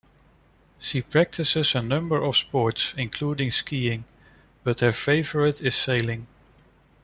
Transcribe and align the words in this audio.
She 0.79 1.03
practices 1.03 1.75
a 1.75 1.81
number 1.83 2.23
of 2.23 2.35
sports 2.35 2.95
including 2.97 3.51
skiing, 3.51 4.05
but 4.63 4.79
her 4.79 4.93
favorite 4.93 5.61
is 5.61 5.75
sailing. 5.75 6.25